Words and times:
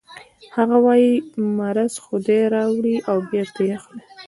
هغه 0.55 0.77
وايي 0.85 1.13
مرض 1.57 1.93
خدای 2.05 2.41
راوړي 2.55 2.95
او 3.09 3.17
بېرته 3.31 3.59
یې 3.67 3.71
اخلي 3.77 4.01